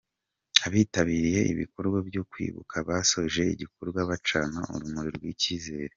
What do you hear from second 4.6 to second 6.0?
urumuri rw’icyizere.